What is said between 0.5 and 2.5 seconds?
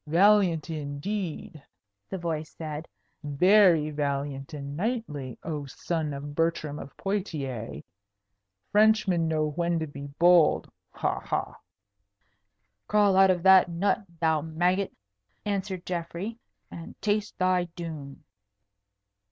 indeed!" the voice